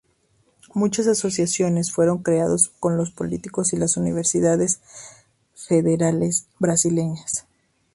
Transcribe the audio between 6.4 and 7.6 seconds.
brasileñas.